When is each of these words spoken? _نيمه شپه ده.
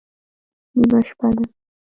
_نيمه 0.77 0.99
شپه 1.07 1.27
ده. 1.35 1.43